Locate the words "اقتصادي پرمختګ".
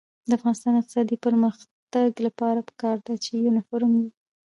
0.81-2.09